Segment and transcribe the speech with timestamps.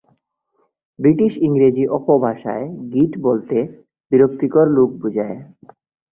[0.99, 3.57] British ইংরেজি অপভাষায় git বলতে
[4.11, 5.37] "বিরক্তিকর লোক" বোঝায়।